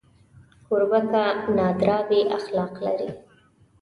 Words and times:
کوربه 0.67 0.99
که 1.41 1.49
نادار 1.57 2.01
وي، 2.09 2.19
اخلاق 2.37 2.73
لري. 2.85 3.09